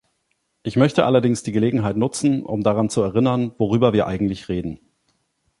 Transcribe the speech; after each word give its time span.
Ich 0.63 0.77
möchte 0.77 1.05
allerdings 1.05 1.43
die 1.43 1.51
Gelegenheit 1.51 1.95
nutzen, 1.95 2.41
um 2.43 2.63
daran 2.63 2.89
zu 2.89 3.03
erinnern, 3.03 3.53
worüber 3.59 3.93
wir 3.93 4.07
eigentlich 4.07 4.49
reden. 4.49 4.79